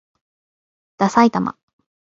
[0.97, 1.55] ださいたま